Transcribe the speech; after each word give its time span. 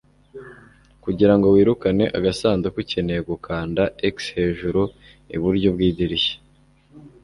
Kugirango 1.03 1.45
wirukane 1.53 2.05
agasanduku 2.17 2.77
ukeneye 2.83 3.21
gukanda 3.29 3.81
X 4.11 4.15
hejuru 4.37 4.81
iburyo 5.35 5.67
bwidirishya 5.75 6.35